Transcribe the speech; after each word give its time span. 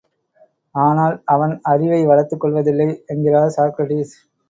ஆனால், 0.75 1.21
அவன் 1.25 1.53
அறிவை 1.65 2.01
வளர்த்துக் 2.05 2.39
கொள்வதில்லை 2.39 2.89
என்கிறார் 3.07 3.55
சாக்ரடீஸ். 3.57 4.15